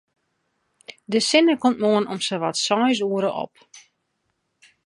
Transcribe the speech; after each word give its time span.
De 1.11 1.19
sinne 1.27 1.53
komt 1.61 1.81
moarn 1.83 2.09
om 2.13 2.19
sawat 2.27 2.57
seis 2.65 2.99
oere 3.09 3.31
op. 3.45 3.53